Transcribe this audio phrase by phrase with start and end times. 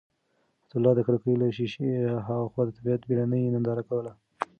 [0.59, 1.89] حیات الله د کړکۍ له شیشې
[2.27, 4.11] هاخوا د طبیعت بېړنۍ ننداره کوله.